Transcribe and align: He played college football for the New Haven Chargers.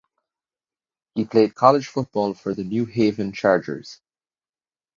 He 1.13 1.25
played 1.25 1.53
college 1.53 1.85
football 1.85 2.33
for 2.33 2.55
the 2.55 2.63
New 2.63 2.87
Haven 2.87 3.33
Chargers. 3.33 4.01